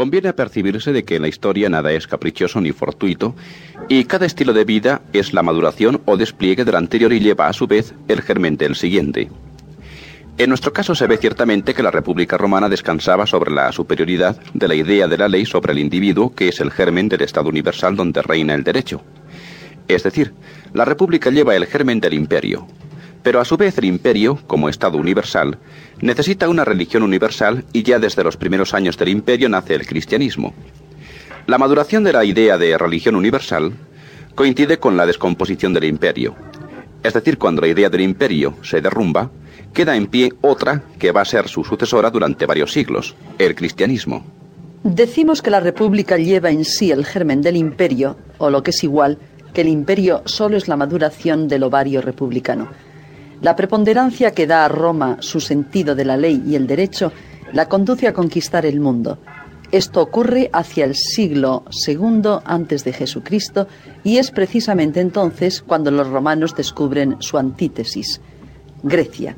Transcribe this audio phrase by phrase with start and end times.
[0.00, 3.34] Conviene percibirse de que en la historia nada es caprichoso ni fortuito,
[3.86, 7.52] y cada estilo de vida es la maduración o despliegue del anterior y lleva a
[7.52, 9.28] su vez el germen del siguiente.
[10.38, 14.68] En nuestro caso se ve ciertamente que la República Romana descansaba sobre la superioridad de
[14.68, 17.94] la idea de la ley sobre el individuo, que es el germen del Estado universal
[17.94, 19.02] donde reina el derecho.
[19.86, 20.32] Es decir,
[20.72, 22.66] la República lleva el germen del imperio,
[23.22, 25.58] pero a su vez el imperio, como Estado universal,
[26.00, 30.54] necesita una religión universal y ya desde los primeros años del imperio nace el cristianismo.
[31.46, 33.72] La maduración de la idea de religión universal
[34.34, 36.34] coincide con la descomposición del imperio.
[37.02, 39.30] Es decir, cuando la idea del imperio se derrumba,
[39.72, 44.24] queda en pie otra que va a ser su sucesora durante varios siglos, el cristianismo.
[44.82, 48.82] Decimos que la República lleva en sí el germen del imperio, o lo que es
[48.82, 49.18] igual,
[49.52, 52.68] que el imperio solo es la maduración del ovario republicano.
[53.42, 57.10] La preponderancia que da a Roma su sentido de la ley y el derecho
[57.54, 59.18] la conduce a conquistar el mundo.
[59.72, 63.66] Esto ocurre hacia el siglo II antes de Jesucristo
[64.04, 68.20] y es precisamente entonces cuando los romanos descubren su antítesis,
[68.82, 69.34] Grecia.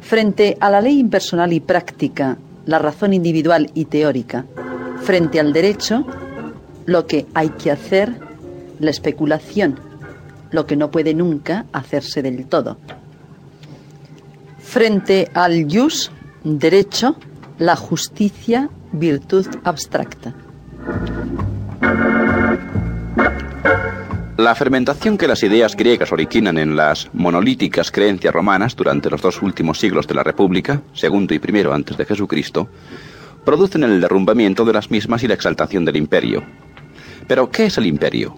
[0.00, 4.44] Frente a la ley impersonal y práctica, la razón individual y teórica,
[5.02, 6.04] frente al derecho,
[6.84, 8.12] lo que hay que hacer,
[8.80, 9.78] la especulación,
[10.50, 12.76] lo que no puede nunca hacerse del todo
[14.70, 16.12] frente al jus,
[16.44, 17.16] derecho,
[17.58, 20.32] la justicia, virtud abstracta.
[24.36, 29.42] La fermentación que las ideas griegas originan en las monolíticas creencias romanas durante los dos
[29.42, 32.68] últimos siglos de la República, segundo y primero antes de Jesucristo,
[33.44, 36.44] producen el derrumbamiento de las mismas y la exaltación del imperio.
[37.26, 38.36] Pero, ¿qué es el imperio?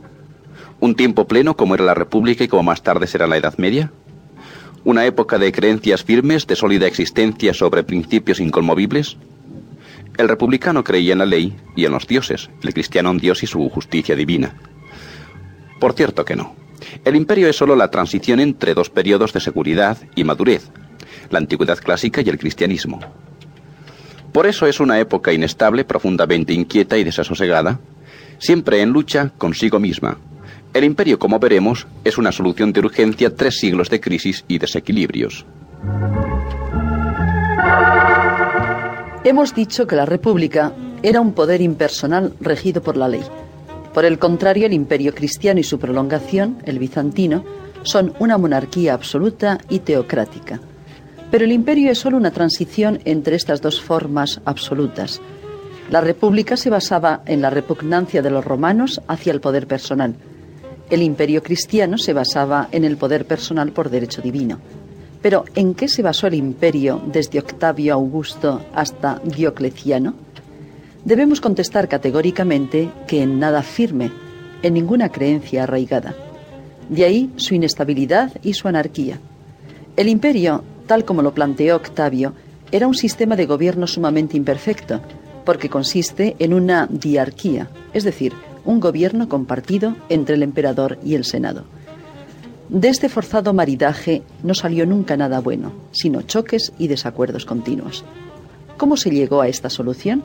[0.81, 3.93] ¿Un tiempo pleno como era la República y como más tarde será la Edad Media?
[4.85, 9.17] Una época de creencias firmes, de sólida existencia sobre principios inconmovibles?
[10.19, 13.47] El republicano creía en la ley y en los dioses, el cristiano en Dios y
[13.47, 14.55] su justicia divina.
[15.81, 16.55] Por cierto que no.
[17.05, 20.71] El imperio es sólo la transición entre dos periodos de seguridad y madurez,
[21.31, 23.01] la antigüedad clásica y el cristianismo.
[24.33, 27.81] Por eso es una época inestable, profundamente inquieta y desasosegada,
[28.39, 30.19] siempre en lucha consigo misma,
[30.75, 35.45] el imperio, como veremos, es una solución de urgencia tres siglos de crisis y desequilibrios.
[39.25, 40.73] Hemos dicho que la República
[41.03, 43.23] era un poder impersonal regido por la ley.
[43.93, 47.45] Por el contrario, el imperio cristiano y su prolongación, el bizantino,
[47.83, 50.61] son una monarquía absoluta y teocrática.
[51.31, 55.21] Pero el imperio es solo una transición entre estas dos formas absolutas.
[55.91, 60.15] La república se basaba en la repugnancia de los romanos hacia el poder personal,
[60.93, 64.59] el imperio cristiano se basaba en el poder personal por derecho divino.
[65.23, 70.13] Pero ¿en qué se basó el imperio desde Octavio Augusto hasta Diocleciano?
[71.03, 74.13] Debemos contestar categóricamente que en nada firme,
[74.63, 76.15] en ninguna creencia arraigada.
[76.91, 79.19] De ahí su inestabilidad y su anarquía.
[79.97, 82.35] El imperio, tal como lo planteó Octavio,
[82.71, 85.01] era un sistema de gobierno sumamente imperfecto,
[85.47, 88.35] porque consiste en una diarquía, es decir,
[88.65, 91.65] un gobierno compartido entre el emperador y el Senado.
[92.69, 98.05] De este forzado maridaje no salió nunca nada bueno, sino choques y desacuerdos continuos.
[98.79, 100.23] ¿Cómo se llegó a esta solución?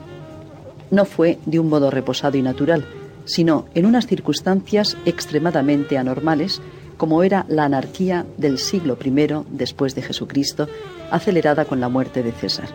[0.90, 2.86] No fue de un modo reposado y natural,
[3.26, 6.62] sino en unas circunstancias extremadamente anormales,
[6.96, 9.14] como era la anarquía del siglo I
[9.50, 10.68] después de Jesucristo,
[11.12, 12.70] acelerada con la muerte de César.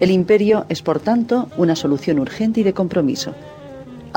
[0.00, 3.34] El imperio es, por tanto, una solución urgente y de compromiso,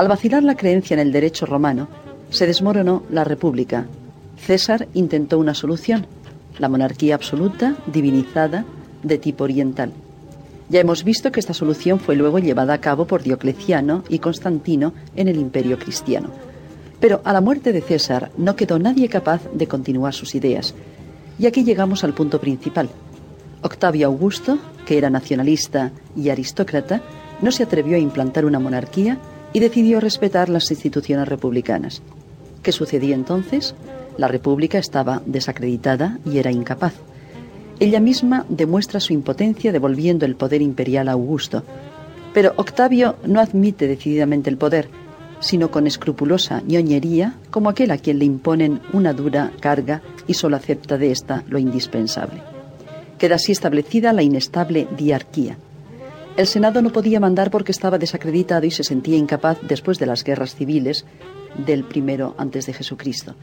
[0.00, 1.86] al vacilar la creencia en el derecho romano,
[2.30, 3.84] se desmoronó la República.
[4.38, 6.06] César intentó una solución,
[6.58, 8.64] la monarquía absoluta, divinizada,
[9.02, 9.92] de tipo oriental.
[10.70, 14.94] Ya hemos visto que esta solución fue luego llevada a cabo por Diocleciano y Constantino
[15.16, 16.30] en el imperio cristiano.
[16.98, 20.74] Pero a la muerte de César no quedó nadie capaz de continuar sus ideas.
[21.38, 22.88] Y aquí llegamos al punto principal.
[23.60, 24.56] Octavio Augusto,
[24.86, 27.02] que era nacionalista y aristócrata,
[27.42, 29.18] no se atrevió a implantar una monarquía
[29.52, 32.02] y decidió respetar las instituciones republicanas.
[32.62, 33.74] ¿Qué sucedió entonces?
[34.16, 36.94] La República estaba desacreditada y era incapaz.
[37.78, 41.64] Ella misma demuestra su impotencia devolviendo el poder imperial a Augusto.
[42.34, 44.88] Pero Octavio no admite decididamente el poder,
[45.40, 50.56] sino con escrupulosa ñoñería como aquel a quien le imponen una dura carga y solo
[50.56, 52.42] acepta de esta lo indispensable.
[53.18, 55.56] Queda así establecida la inestable diarquía.
[56.36, 60.24] El Senado no podía mandar porque estaba desacreditado y se sentía incapaz después de las
[60.24, 61.04] guerras civiles
[61.56, 63.34] del primero antes de Jesucristo.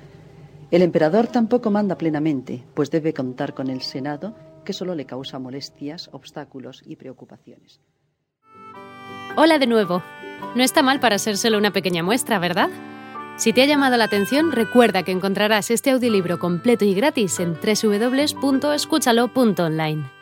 [0.72, 4.36] El emperador tampoco manda plenamente, pues debe contar con el Senado,
[4.66, 7.80] que solo le causa molestias, obstáculos y preocupaciones.
[9.38, 10.04] Hola de nuevo.
[10.56, 12.70] No está mal para ser solo una pequeña muestra, ¿verdad?
[13.38, 17.54] Si te ha llamado la atención, recuerda que encontrarás este audiolibro completo y gratis en
[17.54, 20.17] www.escúchalo.online.